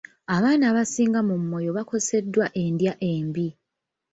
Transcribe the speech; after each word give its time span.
Abaana 0.35 0.63
abasinga 0.71 1.19
mu 1.29 1.35
Moyo 1.49 1.69
bakoseddwa 1.77 2.45
endya 2.63 2.93
embi. 3.11 3.47